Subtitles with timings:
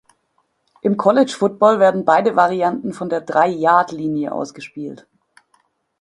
[0.81, 5.05] Im College Football werden beide Varianten von der Drei-Yard-Linie aus gespielt.